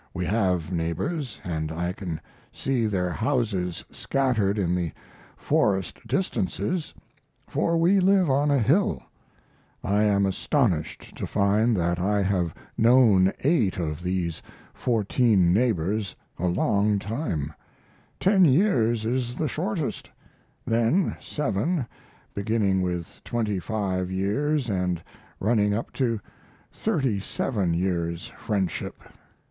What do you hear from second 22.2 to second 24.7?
beginning with 25 years